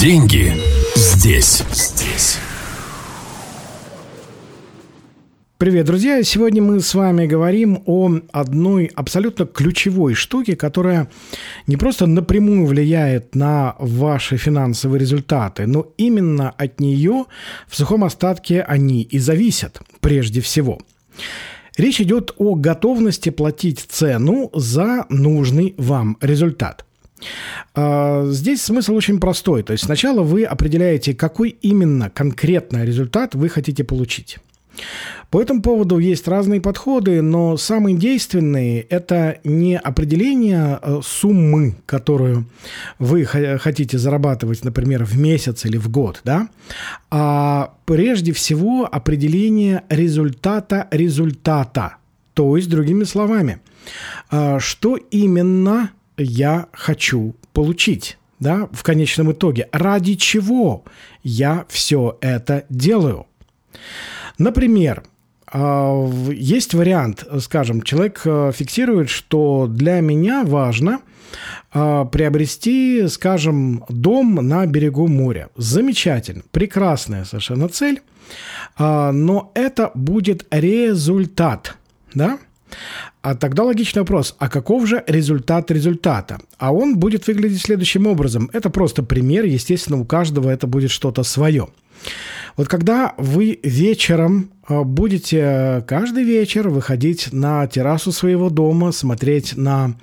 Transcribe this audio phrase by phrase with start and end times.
[0.00, 0.52] Деньги
[0.96, 2.38] здесь, здесь.
[5.58, 6.22] Привет, друзья!
[6.24, 11.08] Сегодня мы с вами говорим о одной абсолютно ключевой штуке, которая
[11.66, 17.26] не просто напрямую влияет на ваши финансовые результаты, но именно от нее
[17.68, 20.80] в сухом остатке они и зависят прежде всего.
[21.76, 26.86] Речь идет о готовности платить цену за нужный вам результат–
[27.74, 29.62] здесь смысл очень простой.
[29.62, 34.38] То есть сначала вы определяете, какой именно конкретно результат вы хотите получить.
[35.30, 42.46] По этому поводу есть разные подходы, но самые действенные– это не определение э, суммы, которую
[42.98, 46.48] вы хотите зарабатывать, например, в месяц или в год, да?
[47.10, 51.96] а прежде всего определение результата результата.
[52.34, 53.60] То есть, другими словами,
[54.30, 59.68] а, что именно я хочу получить, да, в конечном итоге.
[59.72, 60.84] Ради чего
[61.22, 63.26] я все это делаю?
[64.38, 65.02] Например,
[65.46, 71.00] а, есть вариант, скажем, человек э, фиксирует, что для меня важно
[71.72, 75.50] а, приобрести, скажем, дом на берегу моря.
[75.56, 78.00] Замечательно, прекрасная совершенно цель,
[78.76, 81.76] а, но это будет результат,
[82.14, 82.38] да?
[83.22, 86.40] А тогда логичный вопрос, а каков же результат результата?
[86.58, 88.50] А он будет выглядеть следующим образом.
[88.52, 91.68] Это просто пример, естественно, у каждого это будет что-то свое.
[92.56, 99.94] Вот когда вы вечером а, будете каждый вечер выходить на террасу своего дома, смотреть на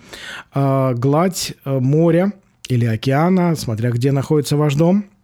[0.54, 2.34] э, гладь э, моря
[2.70, 5.06] или океана, смотря где находится ваш дом–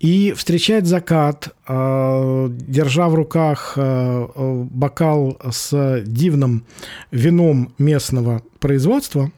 [0.00, 4.26] и встречать закат, э, держа в руках э,
[4.70, 6.64] бокал с дивным
[7.10, 9.32] вином местного производства,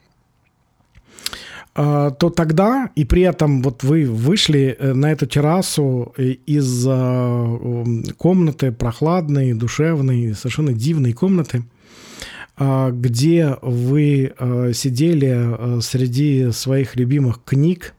[1.75, 6.85] э, то тогда, и при этом вот вы вышли на эту террасу из
[8.17, 11.65] комнаты прохладной, душевной, совершенно дивной комнаты–
[12.61, 17.95] где вы а, сидели а, среди своих любимых книг,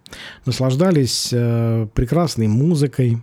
[0.46, 3.20] наслаждались прекрасной музыкой,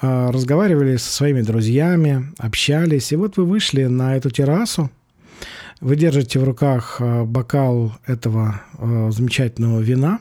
[0.00, 3.10] разговаривали со своими друзьями, общались.
[3.12, 4.90] И вот вы вышли на эту террасу,
[5.80, 8.62] вы держите в руках бокал этого
[9.10, 10.20] замечательного вина,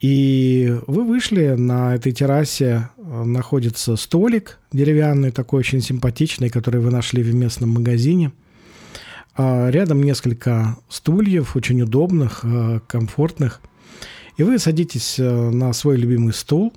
[0.00, 7.22] и вы вышли на этой террасе, находится столик деревянный, такой очень симпатичный, который вы нашли
[7.22, 8.49] в местном магазине– а,
[9.70, 13.60] рядом несколько стульев, очень удобных, а, комфортных.
[14.36, 16.72] И вы садитесь э, на свой любимый стул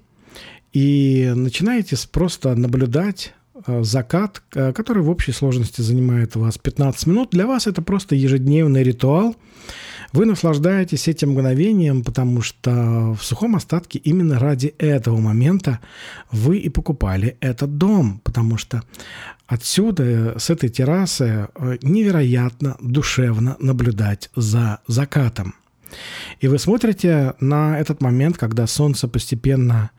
[0.73, 3.33] и начинаете просто наблюдать
[3.65, 7.29] э, закат, который в общей сложности занимает у вас 15 минут.
[7.31, 9.35] Для вас это просто ежедневный ритуал–
[10.13, 15.79] вы наслаждаетесь этим мгновением, потому что в сухом остатке именно ради этого момента
[16.31, 18.83] вы и покупали этот дом, потому что
[19.47, 25.55] отсюда, с этой террасы, э, невероятно душевно наблюдать за закатом.
[26.39, 29.91] И вы смотрите на этот момент, когда солнце постепенно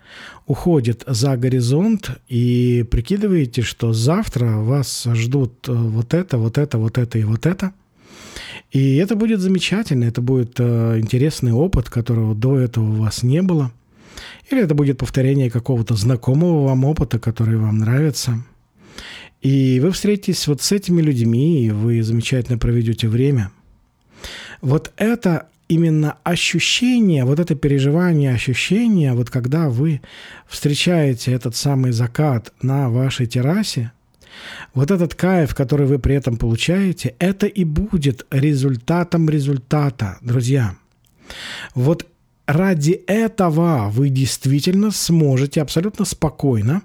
[0.47, 6.99] уходит за горизонт, и прикидываете, что завтра вас ждут э, вот это, вот это, вот
[6.99, 7.73] это и вот это–
[8.75, 13.41] и это будет замечательно, это будет э, интересный опыт, которого до этого у вас не
[13.41, 13.71] было.
[14.51, 18.43] Или это будет повторение какого-то знакомого вам опыта, который вам нравится.
[19.41, 23.53] И вы встретитесь вот с этими людьми, и вы замечательно проведете время.
[24.61, 30.01] Вот это именно ощущение, вот это переживание, ощущение, вот когда вы
[30.49, 33.93] встречаете этот самый закат на вашей террасе–
[34.75, 40.75] вот этот кайф, который вы при этом получаете, это и будет результатом результата, друзья.
[41.75, 42.06] Вот
[42.47, 46.83] ради этого вы действительно сможете абсолютно спокойно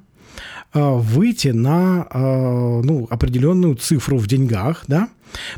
[0.73, 5.09] э, выйти на э, ну, определенную цифру в деньгах, да,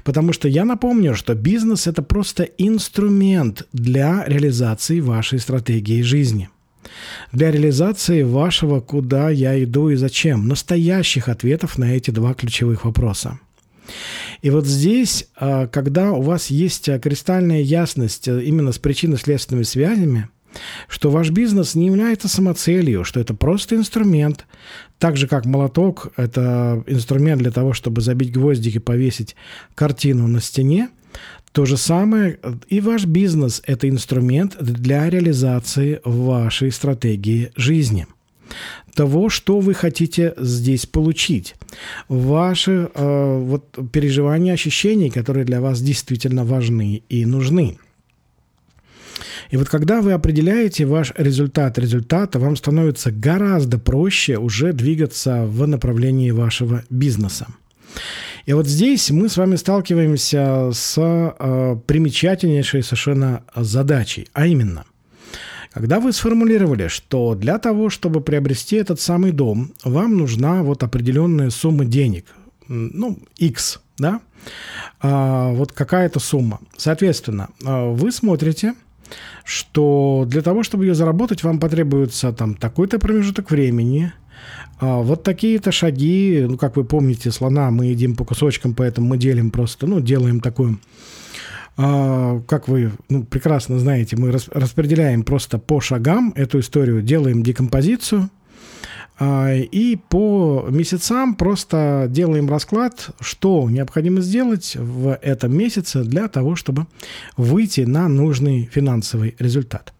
[0.03, 6.49] Потому что я напомню, что бизнес это просто инструмент для реализации вашей стратегии жизни–
[7.31, 13.39] для реализации вашего «куда я иду и зачем» настоящих ответов на эти два ключевых вопроса.
[14.41, 19.63] И вот здесь, а, когда у вас есть а, кристальная ясность а, именно с причинно-следственными
[19.63, 20.29] связями,
[20.87, 24.45] что ваш бизнес не является самоцелью, что это просто инструмент,
[24.99, 29.35] так же как молоток– это инструмент для того, чтобы забить гвоздики, повесить
[29.75, 30.89] картину на стене–
[31.51, 38.07] то же самое и ваш бизнес– это инструмент для реализации вашей стратегии жизни
[38.93, 41.55] того, что вы хотите здесь получить.
[42.09, 47.77] Ваши э, вот, переживания, ощущения, которые для вас действительно важны и нужны.
[49.49, 55.67] И вот когда вы определяете ваш результат результата, вам становится гораздо проще уже двигаться в
[55.67, 57.47] направлении вашего бизнеса.
[58.45, 64.85] И вот здесь мы с вами сталкиваемся с э, примечательнейшей совершенно задачей, а именно,
[65.73, 71.49] когда вы сформулировали, что для того, чтобы приобрести этот самый дом, вам нужна вот определенная
[71.49, 72.25] сумма денег,
[72.67, 74.21] ну, X, да,
[74.99, 76.59] а, вот какая-то сумма.
[76.75, 78.75] Соответственно, а, вы смотрите,
[79.45, 84.13] что для того, чтобы ее заработать, вам потребуется там такой-то промежуток времени,
[84.79, 89.51] вот такие-то шаги, ну, как вы помните, слона мы едим по кусочкам, поэтому мы делим
[89.51, 90.79] просто, ну, делаем такую
[91.77, 98.29] как вы ну, прекрасно знаете, мы распределяем просто по шагам эту историю, делаем декомпозицию,
[99.23, 106.55] а, и по месяцам просто делаем расклад, что необходимо сделать в этом месяце для того,
[106.55, 106.87] чтобы
[107.37, 109.93] выйти на нужный финансовый результат.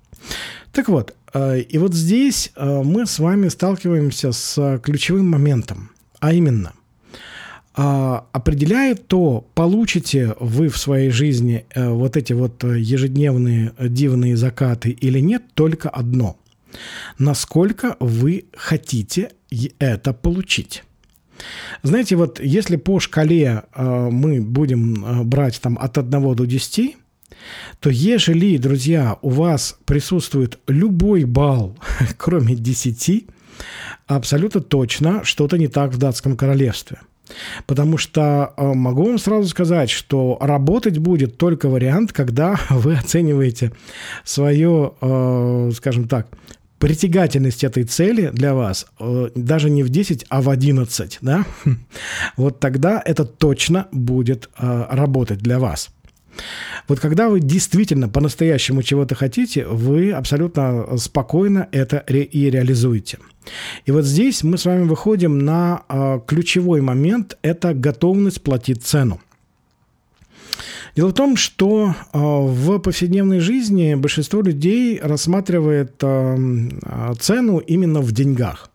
[0.72, 6.34] Так вот, а, и вот здесь а, мы с вами сталкиваемся с ключевым моментом, а
[6.34, 6.74] именно
[7.74, 15.20] определяет то, получите вы в своей жизни э, вот эти вот ежедневные дивные закаты или
[15.20, 16.36] нет, только одно–
[17.18, 19.32] насколько вы хотите
[19.80, 20.84] это получить.
[21.82, 26.98] Знаете, вот если по шкале э, мы будем э, брать там от 1 до 10,
[27.80, 31.78] то ежели, друзья, у вас присутствует любой балл,
[32.18, 33.26] кроме 10,
[34.08, 37.00] абсолютно точно что-то не так в датском королевстве.
[37.66, 43.72] Потому что э, могу вам сразу сказать, что работать будет только вариант, когда вы оцениваете
[44.24, 46.28] свое, э, скажем так,
[46.80, 51.46] притягательность этой цели для вас э, даже не в 10, а в 11, да,
[52.38, 55.92] вот тогда это точно будет работать для вас.
[56.88, 63.18] Вот когда вы действительно по-настоящему чего-то хотите, вы абсолютно спокойно это и реализуете.
[63.86, 69.20] И вот здесь мы с вами выходим на э, ключевой момент– это готовность платить цену.
[70.96, 78.12] Дело в том, что а, в повседневной жизни большинство людей рассматривает а, цену именно в
[78.12, 78.71] деньгах.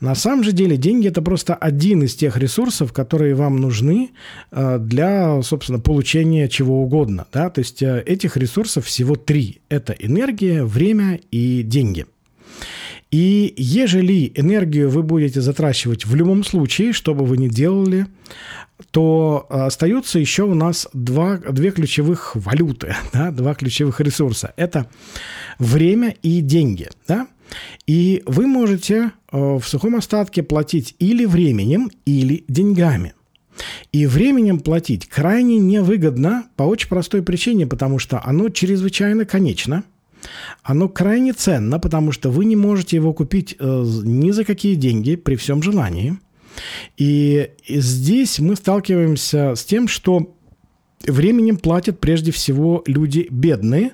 [0.00, 4.10] На самом же деле деньги это просто один из тех ресурсов, которые вам нужны
[4.50, 7.26] для, собственно, получения чего угодно.
[7.32, 7.50] Да?
[7.50, 9.60] То есть этих ресурсов всего три.
[9.68, 12.06] Это энергия, время и деньги.
[13.10, 18.06] И ежели энергию вы будете затрачивать в любом случае, что бы вы ни делали,
[18.90, 24.52] то остаются еще у нас два, две ключевых валюты, да, два ключевых ресурса.
[24.56, 24.88] Это
[25.58, 26.88] время и деньги.
[27.06, 27.26] Да?
[27.86, 33.14] И вы можете э, в сухом остатке платить или временем, или деньгами.
[33.90, 39.84] И временем платить крайне невыгодно по очень простой причине, потому что оно чрезвычайно конечно.
[40.62, 45.16] Оно крайне ценно, потому что вы не можете его купить э, ни за какие деньги
[45.16, 46.18] при всем желании–
[46.96, 50.34] и здесь мы сталкиваемся с тем, что
[51.06, 53.92] временем платят прежде всего люди бедные,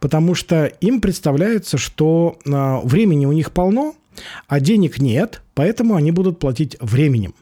[0.00, 3.94] потому что им представляется, что а, времени у них полно,
[4.46, 7.34] а денег нет, поэтому они будут платить временем.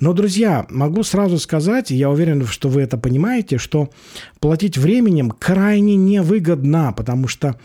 [0.00, 3.90] Но, друзья, могу сразу сказать, я уверен, что вы это понимаете, что
[4.38, 7.56] платить временем крайне невыгодно, потому что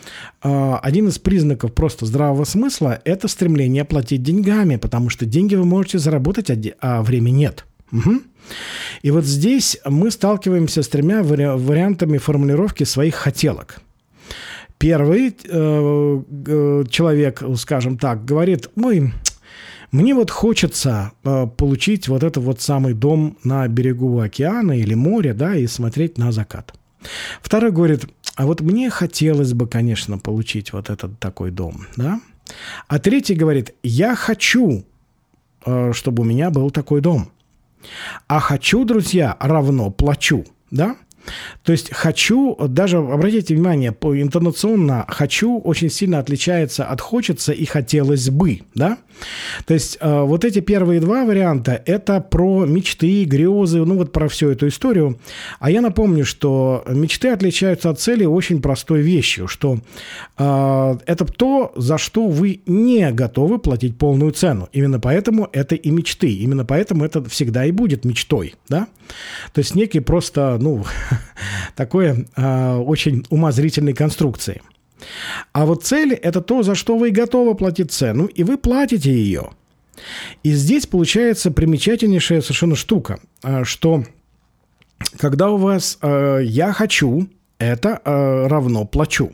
[0.41, 5.65] э, один из признаков просто здравого смысла– это стремление платить деньгами, потому что деньги вы
[5.65, 7.65] можете заработать, а, а времени нет.
[7.93, 8.21] Угу.
[9.03, 13.79] И вот здесь мы сталкиваемся с тремя вари- вариантами формулировки своих хотелок.
[14.77, 19.13] Первый э, человек, скажем так, говорит, мы
[19.93, 25.35] мне вот хочется э, получить вот этот вот самый дом на берегу океана или моря,
[25.35, 26.73] да, и смотреть на закат.
[27.41, 32.19] Второй говорит, а вот мне хотелось бы, конечно, получить вот этот такой дом, да.
[32.87, 34.83] А третий говорит, я хочу,
[35.65, 37.29] э, чтобы у меня был такой дом.
[38.27, 40.95] А хочу, друзья, равно плачу, да.
[41.63, 47.65] То есть «хочу», даже обратите внимание, по интонационно «хочу» очень сильно отличается от «хочется» и
[47.65, 48.61] «хотелось бы».
[48.75, 48.97] Да?
[49.65, 54.27] То есть э, вот эти первые два варианта– это про мечты, грезы, ну вот про
[54.27, 55.19] всю эту историю.
[55.59, 59.79] А я напомню, что мечты отличаются от цели очень простой вещью, что
[60.37, 64.69] э, это то, за что вы не готовы платить полную цену.
[64.73, 66.33] Именно поэтому это и мечты.
[66.33, 68.55] Именно поэтому это всегда и будет мечтой.
[68.67, 68.87] Да?
[69.53, 70.83] То есть некий просто, ну,
[71.75, 74.61] такой э, очень умозрительной конструкции.
[75.51, 79.51] А вот цель– это то, за что вы готовы платить цену, и вы платите ее.
[80.43, 84.05] И здесь получается примечательнейшая совершенно штука, а, что
[85.17, 87.27] когда у вас э, «я хочу»,
[87.59, 89.31] это равно «плачу».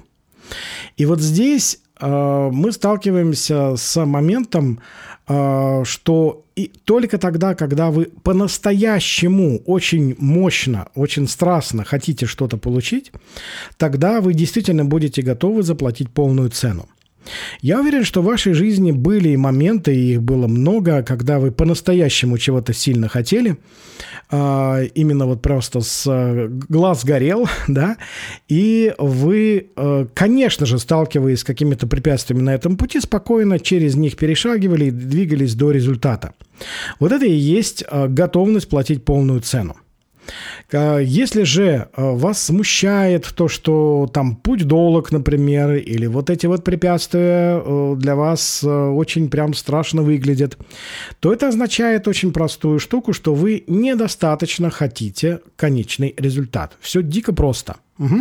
[0.98, 4.80] И вот здесь мы сталкиваемся с моментом,
[5.28, 13.12] э, что и только тогда, когда вы по-настоящему очень мощно, очень страстно хотите что-то получить,
[13.78, 16.88] тогда вы действительно будете готовы заплатить полную цену.
[17.62, 22.38] Я уверен, что в вашей жизни были моменты, и их было много, когда вы по-настоящему
[22.38, 23.58] чего-то сильно хотели,
[24.32, 27.98] а, именно вот просто с э, глаз горел, да,
[28.48, 34.18] и вы, э, конечно же, сталкиваясь с какими-то препятствиями на этом пути, спокойно через них
[34.18, 36.34] перешагивали и двигались до результата.
[37.00, 39.76] Вот это и есть э, готовность платить полную цену.
[40.72, 46.64] Если же э, вас смущает то, что там путь долг, например, или вот эти вот
[46.64, 50.58] препятствия э, для вас э, очень прям страшно выглядят,
[51.20, 56.78] то это означает очень простую штуку, что вы недостаточно хотите конечный результат.
[56.82, 57.78] Все дико просто.
[57.98, 58.18] Угу.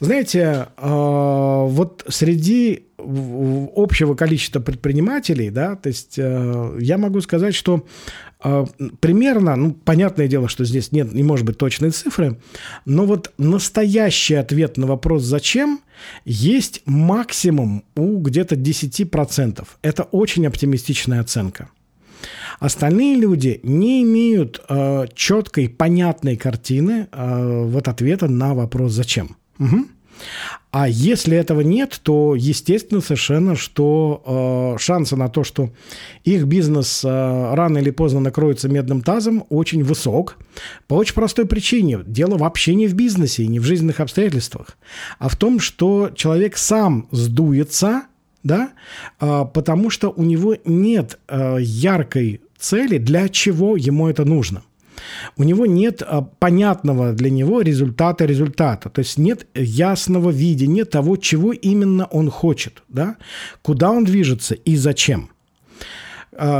[0.00, 7.84] Знаете, вот среди общего количества предпринимателей, да, то есть я могу сказать, что
[8.40, 8.64] а,
[9.00, 12.38] примерно, ну, понятное дело, что здесь нет, не может быть точной цифры,
[12.84, 15.80] но вот настоящий ответ на вопрос «зачем»
[16.24, 19.66] есть максимум у где-то 10%.
[19.82, 21.70] Это очень оптимистичная оценка.
[22.60, 29.36] Остальные люди не имеют э, четкой, понятной картины э, вот ответа на вопрос «зачем?».
[29.58, 29.86] Угу.
[30.70, 35.70] А если этого нет, то естественно совершенно, что э, шансы на то, что
[36.24, 40.36] их бизнес э, рано или поздно накроется медным тазом, очень высок.
[40.86, 42.00] По очень простой причине.
[42.06, 44.76] Дело вообще не в бизнесе и не в жизненных обстоятельствах,
[45.18, 48.02] а в том, что человек сам сдуется,
[48.42, 48.70] да,
[49.18, 54.62] э, потому что у него нет э, яркой цели, для чего ему это нужно–
[55.36, 58.88] у него нет а, понятного для него результата результата.
[58.90, 63.16] То есть нет ясного видения того, чего именно он хочет, да?
[63.62, 65.30] куда он движется и зачем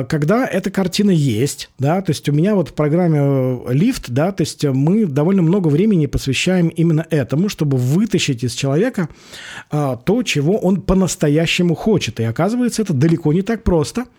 [0.08, 4.32] когда эта картина есть, да, то есть у меня вот в программе э, «Лифт», да,
[4.32, 9.08] то есть мы довольно много времени посвящаем именно этому, чтобы вытащить из человека
[9.70, 12.20] а, то, чего он по-настоящему хочет.
[12.20, 14.04] И оказывается, это далеко не так просто–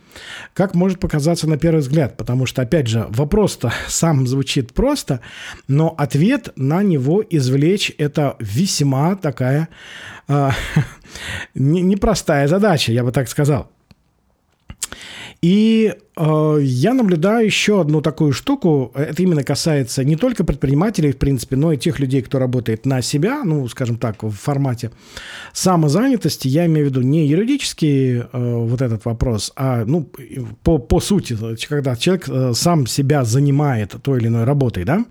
[0.54, 5.22] как может показаться на первый взгляд, потому что, опять же, вопрос-то сам звучит просто,
[5.68, 9.70] но ответ на него извлечь– это весьма такая
[10.28, 10.50] э,
[11.56, 13.72] непростая задача, я бы так сказал.
[15.48, 18.92] И э, я наблюдаю еще одну такую штуку.
[18.94, 23.02] Это именно касается не только предпринимателей, в принципе, но и тех людей, кто работает на
[23.02, 24.92] себя, ну, скажем так, в формате
[25.54, 26.50] самозанятости.
[26.50, 30.10] Я имею в виду не юридический э, вот этот вопрос, а, ну,
[30.64, 31.38] по, по сути,
[31.70, 35.06] когда человек э, сам себя занимает той или иной работой, да.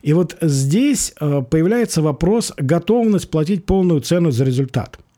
[0.00, 4.98] И вот здесь э, появляется вопрос готовность платить полную цену за результат–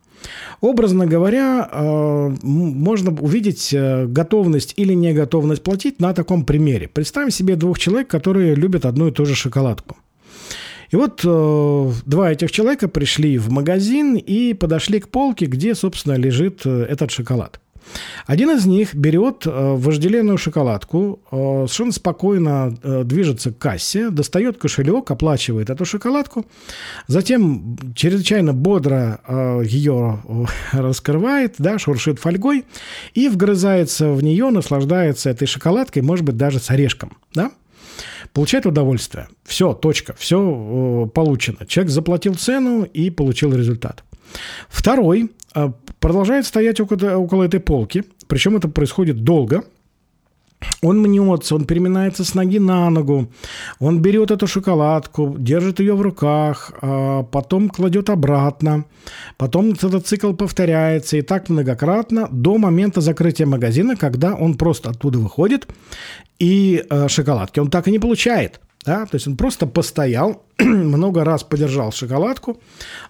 [0.60, 6.88] Образно говоря, э, можно увидеть э, готовность или неготовность платить на таком примере.
[6.88, 9.96] Представим себе двух человек, которые любят одну и ту же шоколадку.
[10.90, 16.14] И вот э, два этих человека пришли в магазин и подошли к полке, где, собственно,
[16.14, 17.61] лежит этот шоколад.
[18.26, 21.36] Один из них берет э, вожделенную шоколадку, э,
[21.66, 26.46] совершенно спокойно э, движется к кассе, достает кошелек, оплачивает эту шоколадку,
[27.08, 29.20] затем чрезвычайно бодро
[29.64, 30.22] ее
[30.72, 32.64] раскрывает, да, шуршит фольгой
[33.14, 37.50] и вгрызается в нее, наслаждается этой шоколадкой, может быть, даже с орешком, да?
[38.32, 39.28] получает удовольствие.
[39.44, 41.66] Все, точка, все получено.
[41.66, 44.04] Человек заплатил цену и получил результат.
[44.68, 49.64] Второй а, продолжает стоять около, около этой полки, причем это происходит долго.
[50.80, 53.28] Он мнется, он переминается с ноги на ногу,
[53.80, 58.84] он берет эту шоколадку, держит ее в руках, а потом кладет обратно,
[59.36, 65.18] потом этот цикл повторяется и так многократно до момента закрытия магазина, когда он просто оттуда
[65.18, 65.66] выходит
[66.38, 68.60] и а, шоколадки он так и не получает.
[68.84, 69.06] Да?
[69.06, 72.60] То есть он просто постоял, много раз подержал шоколадку,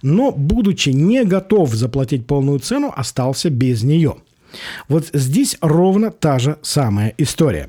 [0.03, 4.17] но, будучи не готов заплатить полную цену, остался без нее.
[4.89, 7.69] Вот здесь ровно та же самая история.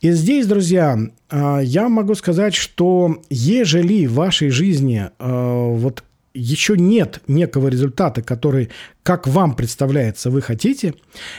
[0.00, 0.98] И здесь, друзья,
[1.30, 8.20] а, я могу сказать, что ежели в вашей жизни а, вот еще нет некого результата,
[8.20, 8.70] который,
[9.02, 10.94] как вам представляется, вы хотите,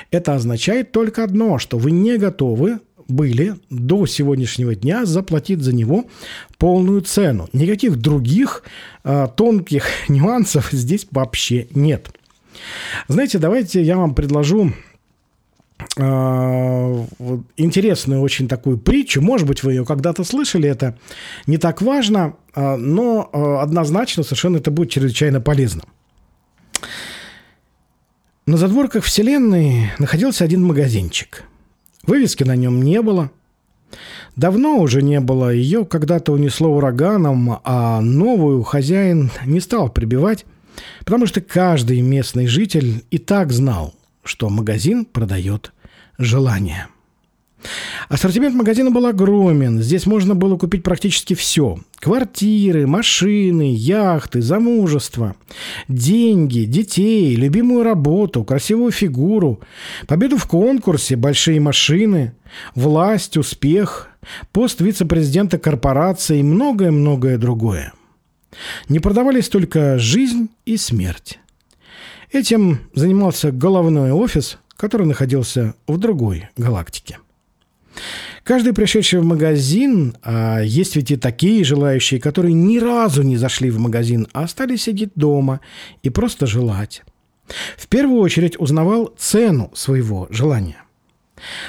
[0.09, 6.05] это означает только одно, что вы не готовы были до сегодняшнего дня заплатить за него
[6.57, 7.49] полную цену.
[7.53, 8.63] Никаких других
[9.03, 12.09] э, тонких нюансов здесь вообще нет.
[13.07, 14.71] Знаете, давайте я вам предложу
[15.97, 17.05] э,
[17.57, 19.21] интересную очень такую притчу.
[19.21, 20.97] Может быть, вы ее когда-то слышали, это
[21.47, 23.29] не так важно, э, но
[23.61, 25.83] однозначно совершенно это будет чрезвычайно полезно.
[28.45, 31.45] На задворках Вселенной находился один магазинчик.
[32.07, 33.31] Вывески на нем не было.
[34.35, 40.45] Давно уже не было, ее когда-то унесло ураганом, а новую хозяин не стал прибивать,
[40.99, 43.93] потому что каждый местный житель и так знал,
[44.23, 45.71] что магазин продает
[46.17, 46.87] желание.
[48.09, 49.81] Ассортимент магазина был огромен.
[49.81, 51.79] Здесь можно было купить практически все.
[51.97, 55.35] Квартиры, машины, яхты, замужество,
[55.87, 59.59] деньги, детей, любимую работу, красивую фигуру,
[60.07, 62.33] победу в конкурсе, большие машины,
[62.75, 64.09] власть, успех,
[64.51, 67.93] пост вице-президента корпорации и многое-многое другое.
[68.87, 71.39] Не продавались только жизнь и смерть.
[72.31, 77.19] Этим занимался головной офис, который находился в другой галактике.
[78.43, 83.71] Каждый пришедший в магазин, а есть ведь и такие желающие, которые ни разу не зашли
[83.71, 85.61] в магазин, а остались сидеть дома
[86.03, 87.03] и просто желать.
[87.77, 90.83] В первую очередь узнавал цену своего желания.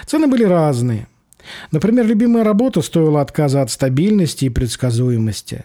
[0.07, 1.07] Цены были разные.
[1.71, 5.65] Например, любимая работа стоила отказа от стабильности и предсказуемости,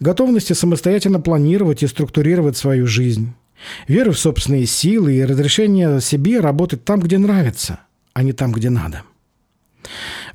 [0.00, 3.34] готовности самостоятельно планировать и структурировать свою жизнь,
[3.86, 7.80] веры в собственные силы и разрешения себе работать там, где нравится,
[8.14, 9.02] а не там, где надо–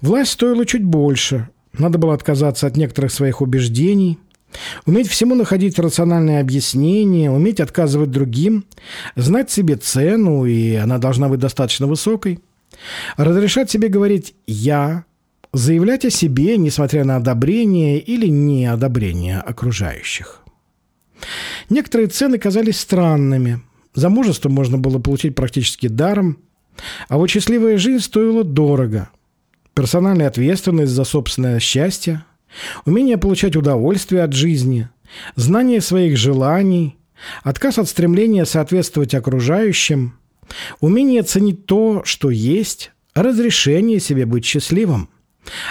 [0.01, 1.49] Власть стоила чуть больше.
[1.73, 4.17] Надо было отказаться от некоторых своих убеждений,
[4.85, 8.65] уметь всему находить рациональное объяснение, уметь отказывать другим,
[9.15, 12.39] знать себе цену, и она должна быть достаточно высокой,
[13.15, 15.05] разрешать себе говорить «я»,
[15.53, 20.41] заявлять о себе, несмотря на одобрение или неодобрение окружающих.
[21.69, 23.61] Некоторые цены казались странными.
[23.95, 26.37] Замужество можно было получить практически даром,
[27.09, 29.09] а вот счастливая жизнь стоила дорого
[29.77, 32.25] персональная ответственность за собственное счастье,
[32.85, 34.89] умение получать удовольствие от жизни,
[35.35, 36.97] знание своих желаний,
[37.43, 40.17] отказ от стремления соответствовать окружающим,
[40.79, 45.09] умение ценить то, что есть, разрешение себе быть счастливым,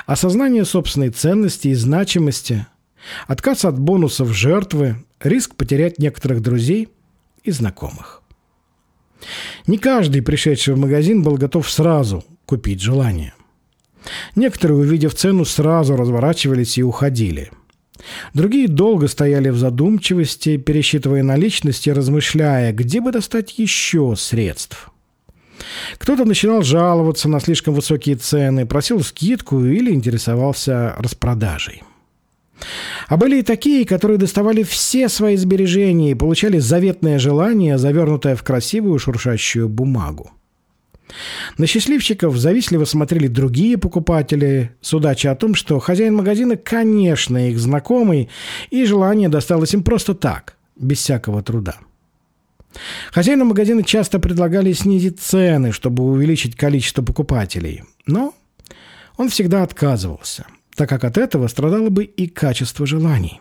[0.07, 2.65] осознание собственной ценности и значимости,
[3.27, 6.91] отказ от бонусов жертвы, риск потерять некоторых друзей
[7.43, 8.23] и знакомых.
[9.67, 13.35] Не каждый, пришедший в магазин, был готов сразу купить желание–
[14.35, 17.51] Некоторые, увидев цену, сразу разворачивались и уходили.
[18.35, 24.91] Другие долго стояли в задумчивости, пересчитывая наличности, размышляя, где бы достать еще средств.
[25.99, 31.83] Кто-то начинал жаловаться на слишком высокие цены, просил скидку или интересовался распродажей.
[33.09, 38.43] А были и такие, которые доставали все свои сбережения и получали заветное желание, завернутое в
[38.43, 40.31] красивую шуршащую бумагу.
[41.59, 48.29] На счастливчиков завистливо смотрели другие покупатели, судача о том, что хозяин магазина, конечно, их знакомый,
[48.71, 51.77] и желание досталось им просто так, без всякого труда.
[53.13, 58.35] Хозяину магазина часто предлагали снизить цены, чтобы увеличить количество покупателей, но
[59.17, 63.41] он всегда отказывался, так как от этого страдало бы и качество желаний.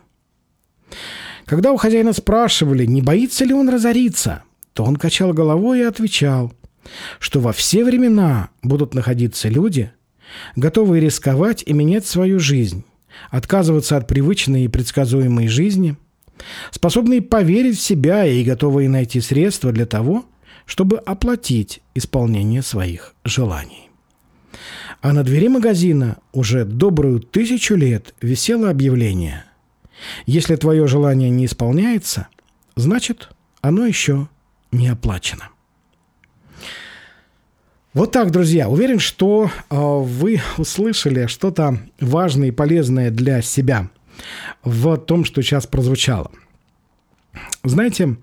[1.45, 6.53] Когда у хозяина спрашивали, не боится ли он разориться, то он качал головой и отвечал–
[7.19, 9.91] что во все времена будут находиться люди,
[10.55, 12.83] готовые рисковать и менять свою жизнь,
[13.29, 15.95] отказываться от привычной и предсказуемой жизни,
[16.71, 20.25] способные поверить в себя и готовые найти средства для того,
[20.65, 23.89] чтобы оплатить исполнение своих желаний.
[25.01, 29.45] А на двери магазина уже добрую тысячу лет висело объявление
[30.25, 32.27] «Если твое желание не исполняется,
[32.75, 33.29] значит,
[33.61, 34.27] оно еще
[34.71, 35.49] не оплачено».
[37.95, 38.67] Вот так, друзья.
[38.67, 43.89] Уверен, что э, вы услышали что-то важное и полезное для себя
[44.65, 46.29] в том, что сейчас прозвучало.
[47.63, 48.17] Знаете,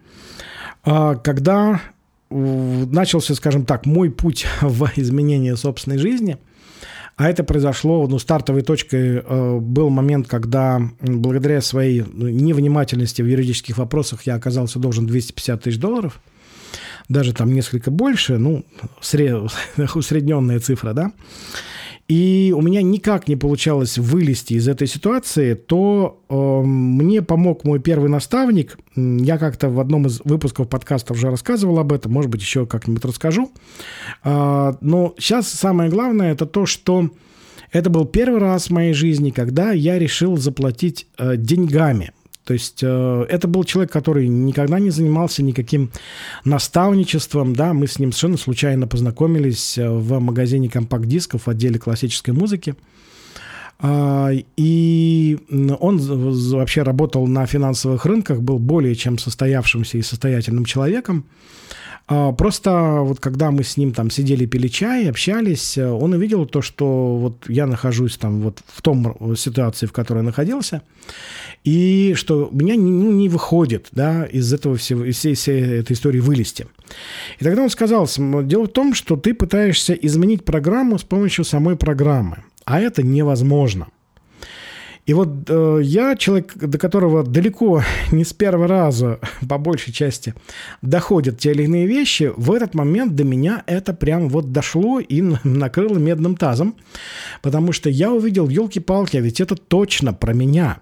[0.85, 1.81] э, когда
[2.29, 6.37] начался, скажем так, мой путь в изменение собственной жизни,
[7.17, 13.79] а это произошло, ну, стартовой точкой э, был момент, когда благодаря своей невнимательности в юридических
[13.79, 16.21] вопросах я оказался должен 250 тысяч долларов–
[17.13, 18.65] даже там несколько больше, ну,
[19.95, 21.13] усредненная цифра, да,
[22.09, 27.81] и у меня никак не получалось вылезти из этой ситуации, то э, мне помог мой
[27.81, 28.79] первый наставник.
[28.97, 33.05] Я как-то в одном из выпусков подкаста уже рассказывал об этом, может быть, еще как-нибудь
[33.05, 33.53] расскажу.
[34.25, 37.09] Э, но сейчас самое главное это то, что
[37.71, 42.13] это был первый раз в моей жизни, когда я решил заплатить э, деньгами–
[42.45, 45.91] то есть э, это был человек, который никогда не занимался никаким
[46.45, 52.31] наставничеством, да, мы с ним совершенно случайно познакомились э, в магазине компакт-дисков в отделе классической
[52.33, 52.75] музыки.
[53.79, 55.39] А, и
[55.81, 61.25] он вообще работал на финансовых рынках, был более чем состоявшимся и состоятельным человеком.
[62.09, 66.63] А, просто вот когда мы с ним там сидели, пили чай, общались, он увидел то,
[66.63, 70.83] что вот я нахожусь там вот в том ситуации, в которой я находился,
[71.65, 75.93] и что меня не, ну, не выходит, да, из этого всего, из всей, всей этой
[75.93, 76.67] истории вылезти.
[77.39, 78.09] И тогда он сказал,
[78.43, 83.89] дело в том, что ты пытаешься изменить программу с помощью самой программы, а это невозможно–
[85.05, 90.35] и вот э, я, человек, до которого далеко не с первого раза, по большей части,
[90.81, 95.21] доходят те или иные вещи, в этот момент до меня это прям вот дошло и
[95.45, 96.77] накрыло медным тазом,
[97.43, 100.81] потому что я увидел, елки-палки, а ведь это точно про меня.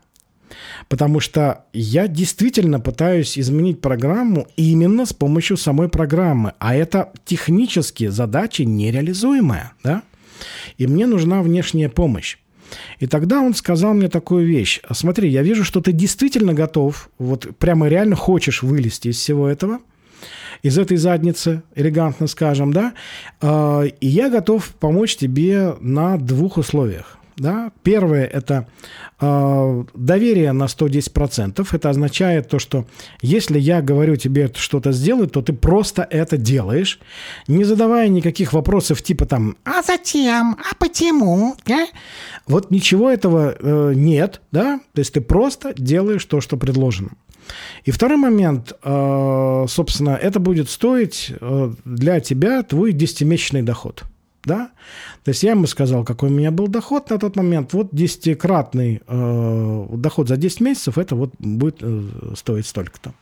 [0.89, 8.09] Потому что я действительно пытаюсь изменить программу именно с помощью самой программы, а это технически
[8.09, 10.03] задача нереализуемая, да?
[10.77, 12.37] И мне нужна внешняя помощь.
[12.99, 14.81] И тогда он сказал мне такую вещь.
[14.93, 19.79] Смотри, я вижу, что ты действительно готов, вот прямо реально хочешь вылезти из всего этого,
[20.63, 22.93] из этой задницы, элегантно скажем, да,
[23.41, 27.20] а, и я готов помочь тебе на двух условиях.
[27.41, 27.73] Да?
[27.83, 28.67] Первое– это
[29.19, 31.67] э, доверие на 110%.
[31.73, 32.85] Это означает то, что
[33.23, 37.01] если я говорю тебе что-то сделать, то ты просто это делаешь,
[37.49, 40.59] не задавая никаких вопросов типа там «А зачем?
[40.71, 41.87] А почему?» да?
[42.47, 44.79] Вот ничего этого э, нет, да?
[44.93, 47.13] То есть ты просто делаешь то, что предложено.
[47.85, 54.05] И второй момент, э, собственно, это будет стоить э, для тебя твой десятимесячный доход–
[54.45, 54.71] да?
[55.25, 57.73] То есть я ему сказал, какой у меня был доход на тот момент.
[57.73, 63.13] Вот десятикратный э, доход за 10 месяцев, это вот будет э, стоить столько-то.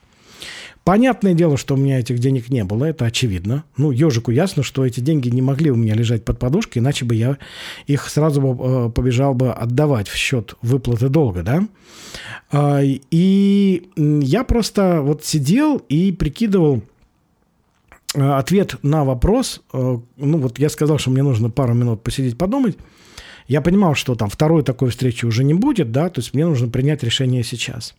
[0.89, 3.65] Понятное дело, что у меня этих денег не было, это очевидно.
[3.77, 7.15] Ну, ежику ясно, что эти деньги не могли у меня лежать под подушкой, иначе бы
[7.15, 7.37] я
[7.87, 11.69] их сразу бы, э, побежал бы отдавать в счет выплаты долга, да.
[12.53, 16.83] Э, и я просто вот сидел и прикидывал,
[18.15, 22.77] ответ на вопрос, э, ну вот я сказал, что мне нужно пару минут посидеть, подумать.
[23.47, 26.69] Я понимал, что там второй такой встречи уже не будет, да, то есть мне нужно
[26.69, 27.95] принять решение сейчас.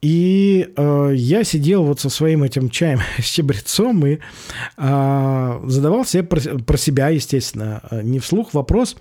[0.00, 4.18] И э, я сидел вот со своим этим чаем с чебрецом и
[4.76, 8.96] э, задавал себе про, про себя, естественно, э, не вслух вопрос,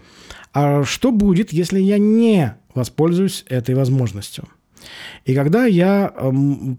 [0.54, 4.46] а что будет, если я не воспользуюсь этой возможностью?
[5.26, 6.14] И когда я...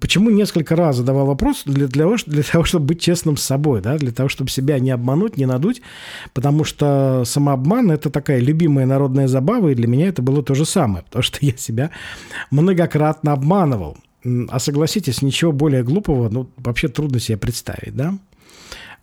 [0.00, 1.62] Почему несколько раз задавал вопрос?
[1.64, 3.96] Для, для, того, для того, чтобы быть честным с собой, да?
[3.96, 5.82] для того, чтобы себя не обмануть, не надуть,
[6.32, 10.64] потому что самообман– это такая любимая народная забава, и для меня это было то же
[10.64, 11.90] самое, потому что я себя
[12.50, 13.96] многократно обманывал.
[14.48, 18.14] А согласитесь, ничего более глупого, ну, вообще трудно себе представить, да?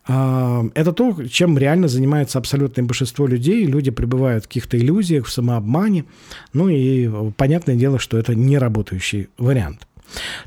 [0.06, 3.64] А, это то, чем реально занимается абсолютное большинство людей.
[3.64, 6.04] Люди пребывают в каких-то иллюзиях, в самообмане.
[6.52, 9.86] Ну и понятное дело, что это не работающий вариант.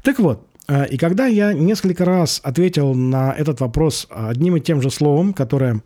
[0.04, 4.82] Так вот, а, и когда я несколько раз ответил на этот вопрос одним и тем
[4.82, 5.82] же словом, которое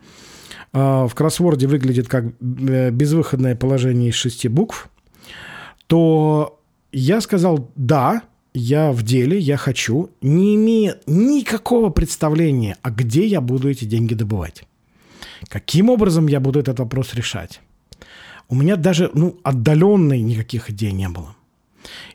[0.74, 4.90] а, в кроссворде выглядит как э, безвыходное положение из шести букв,
[5.88, 6.60] то
[6.92, 13.42] я сказал «да», я в деле, я хочу, не имея никакого представления, а где я
[13.42, 14.64] буду эти деньги добывать.
[15.48, 17.62] Каким образом я буду этот вопрос решать?
[18.50, 21.36] У меня даже ну, отдаленной никаких идей не было.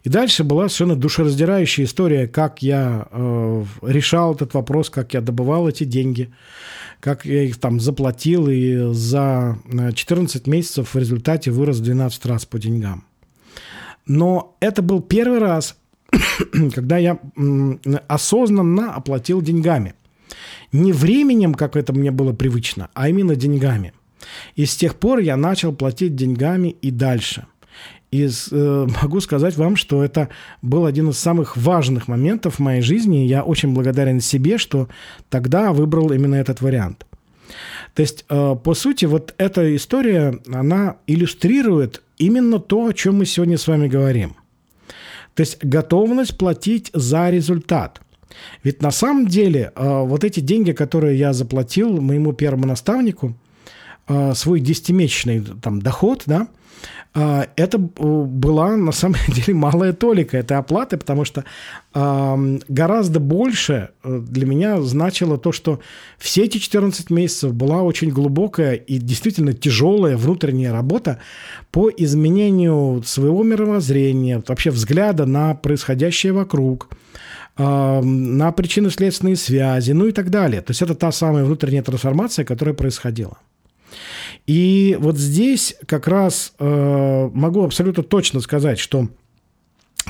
[0.02, 5.68] И дальше была совершенно душераздирающая история, как я э, решал этот вопрос, как я добывал
[5.68, 6.32] эти деньги,
[7.00, 9.58] как я их там заплатил, и за
[9.94, 13.04] 14 э, месяцев в результате вырос 12 раз по деньгам.
[14.06, 15.76] Но это был первый раз,
[16.74, 17.18] когда я
[18.08, 19.94] осознанно оплатил деньгами.
[20.72, 23.92] Не временем, как это мне было привычно, а именно деньгами.
[24.56, 27.46] И с тех пор я начал платить деньгами и дальше.
[28.10, 30.28] И э, могу сказать вам, что это
[30.62, 33.24] был один из самых важных моментов в моей жизни.
[33.24, 34.88] И я очень благодарен себе, что
[35.28, 37.06] тогда выбрал именно этот вариант.
[37.94, 43.26] То есть, э, по сути, вот эта история, она иллюстрирует именно то, о чем мы
[43.26, 44.36] сегодня с вами говорим–
[45.34, 48.00] то есть готовность платить за результат.
[48.62, 53.34] Ведь на самом деле э, вот эти деньги, которые я заплатил моему первому наставнику,
[54.34, 56.48] свой десятимесячный там, доход, да,
[57.16, 61.44] а, это была на самом деле малая толика этой оплаты, потому что
[61.92, 65.78] гораздо больше э, для меня значило то, что
[66.18, 71.20] все эти 14 месяцев была очень глубокая и действительно тяжелая внутренняя работа
[71.70, 76.88] по изменению своего мировоззрения, вообще взгляда на происходящее вокруг,
[77.56, 80.60] на причинно-следственные связи, ну и так далее.
[80.62, 83.38] То есть это та самая внутренняя трансформация, которая происходила.
[84.46, 89.08] И вот здесь как раз э, могу абсолютно точно сказать, что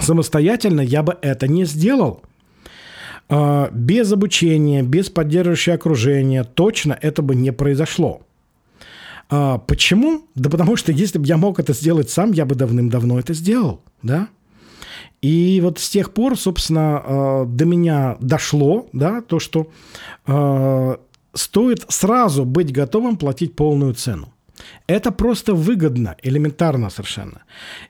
[0.01, 2.23] самостоятельно я бы это не сделал.
[3.29, 8.23] А, без обучения, без поддерживающего окружения точно это бы не произошло.
[9.31, 10.23] А, почему?
[10.35, 13.81] Да потому что если бы я мог это сделать сам, я бы давным-давно это сделал,
[14.03, 14.29] да?
[15.23, 19.71] И вот с тех пор, собственно, а, до меня дошло, да, то, что
[21.35, 24.35] стоит сразу быть готовым платить полную цену.
[24.87, 27.43] Это просто выгодно, элементарно совершенно.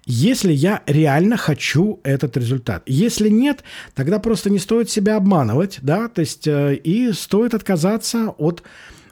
[0.07, 2.83] Если я реально хочу этот результат.
[2.87, 3.63] Если нет,
[3.95, 8.63] тогда просто не стоит себя обманывать, да, то есть э, и стоит отказаться от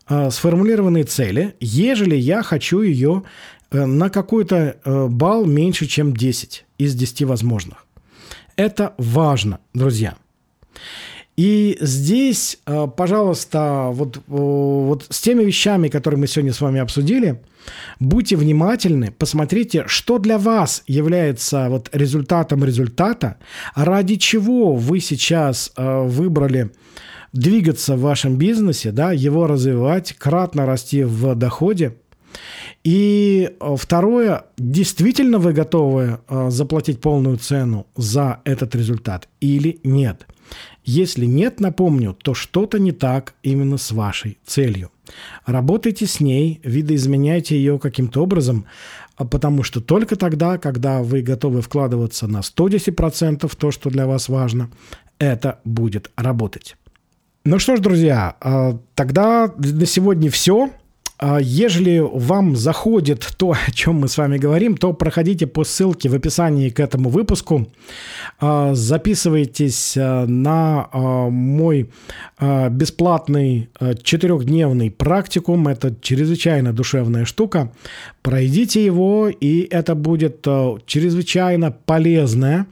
[0.09, 3.25] э, сформулированной цели, ежели я хочу ее
[3.71, 7.87] э, на какой-то э, балл меньше, чем 10 из 10 возможных.
[8.57, 10.16] Это важно, друзья.
[11.37, 17.40] И здесь, э, пожалуйста, вот, вот с теми вещами, которые мы сегодня с вами обсудили,
[18.01, 23.38] будьте внимательны, посмотрите, что для вас является вот результатом результата,
[23.75, 26.71] ради чего вы сейчас э, выбрали
[27.33, 31.97] двигаться в вашем бизнесе, да, его развивать, кратно расти в доходе.
[32.85, 36.18] И э, второе, действительно вы готовы
[36.49, 40.27] заплатить полную цену за этот результат или нет?
[40.84, 44.90] Если нет, напомню, то что-то не так именно с вашей целью.
[45.46, 48.66] Работайте с ней, видоизменяйте ее каким-то образом,
[49.16, 54.06] а потому что только тогда, когда вы готовы вкладываться на 110% в то, что для
[54.06, 54.70] вас важно,
[55.18, 56.76] это будет работать.
[57.44, 60.70] Ну что ж, друзья, а, тогда на сегодня все.
[61.24, 66.08] А ежели вам заходит то, о чем мы с вами говорим, то проходите по ссылке
[66.08, 67.68] в описании к этому выпуску.
[68.40, 70.88] А, записывайтесь а, на
[71.30, 71.90] мой
[72.40, 73.70] бесплатный
[74.02, 75.68] четырехдневный практикум.
[75.68, 77.72] Это чрезвычайно душевная штука.
[78.22, 80.44] Пройдите его, и это будет
[80.87, 82.66] чрезвычайно полезное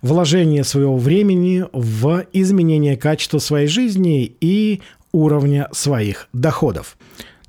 [0.00, 4.80] вложение своего времени в изменение качества своей жизни и
[5.12, 6.96] уровня своих доходов.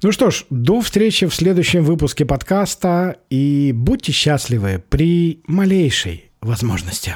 [0.04, 7.16] Ну что ж, до встречи в следующем выпуске подкаста и будьте счастливы при малейшей возможности.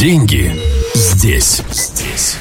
[0.00, 0.50] Деньги
[0.94, 2.36] здесь, здесь.